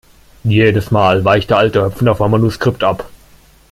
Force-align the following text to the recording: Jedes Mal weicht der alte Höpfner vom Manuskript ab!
Jedes 0.45 0.89
Mal 0.89 1.23
weicht 1.25 1.51
der 1.51 1.59
alte 1.59 1.83
Höpfner 1.83 2.15
vom 2.15 2.31
Manuskript 2.31 2.83
ab! 2.83 3.07